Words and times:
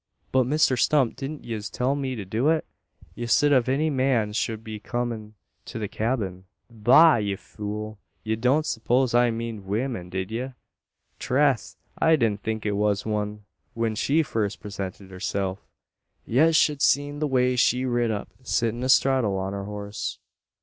"But, 0.31 0.47
Misther 0.47 0.77
Stump, 0.77 1.15
didn't 1.15 1.45
yez 1.45 1.69
till 1.69 1.93
me 1.93 2.15
to 2.15 2.25
do 2.25 2.49
it? 2.49 2.65
Ye 3.13 3.27
sid 3.27 3.51
if 3.51 3.69
any 3.69 3.91
wan 3.91 4.33
showld 4.33 4.81
come 4.81 5.35
to 5.65 5.77
the 5.77 5.87
cyabin" 5.87 6.45
"Bah! 6.87 7.17
ye 7.17 7.35
fool! 7.35 7.99
Ye 8.23 8.35
don't 8.35 8.65
serpose 8.65 9.13
I 9.13 9.29
meened 9.29 9.67
weemen, 9.67 10.09
did 10.09 10.31
ye?" 10.31 10.53
"Trath! 11.19 11.75
I 11.99 12.15
didn't 12.15 12.41
think 12.41 12.65
it 12.65 12.71
wus 12.75 13.05
wan, 13.05 13.43
whin 13.75 13.93
she 13.93 14.23
furst 14.23 14.59
presented 14.59 15.11
hersilf. 15.11 15.59
Yez 16.25 16.55
showld 16.55 16.77
a 16.77 16.81
seen 16.81 17.19
the 17.19 17.27
way 17.27 17.55
she 17.55 17.85
rid 17.85 18.09
up 18.09 18.29
sittin' 18.41 18.81
astraddle 18.81 19.37
on 19.37 19.53
her 19.53 19.65
horse." 19.65 20.17